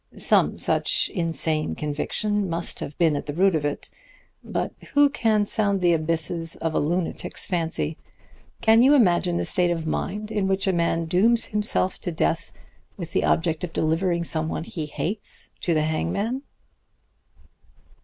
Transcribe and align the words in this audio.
Some 0.17 0.57
such 0.57 1.11
insane 1.13 1.75
conviction 1.75 2.49
must 2.49 2.79
have 2.79 2.97
been 2.97 3.15
at 3.15 3.27
the 3.27 3.35
root 3.35 3.53
of 3.53 3.63
it. 3.63 3.91
But 4.43 4.73
who 4.95 5.11
can 5.11 5.45
sound 5.45 5.79
the 5.79 5.93
abysses 5.93 6.55
of 6.55 6.73
a 6.73 6.79
lunatic's 6.79 7.45
fancy? 7.45 7.97
Can 8.61 8.81
you 8.81 8.95
imagine 8.95 9.37
the 9.37 9.45
state 9.45 9.69
of 9.69 9.85
mind 9.85 10.31
in 10.31 10.47
which 10.47 10.65
a 10.65 10.73
man 10.73 11.05
dooms 11.05 11.45
himself 11.45 11.99
to 11.99 12.11
death 12.11 12.51
with 12.97 13.13
the 13.13 13.23
object 13.23 13.63
of 13.63 13.73
delivering 13.73 14.23
someone 14.23 14.63
he 14.63 14.87
hates 14.87 15.51
to 15.61 15.71
the 15.75 15.83
hangman?" 15.83 16.41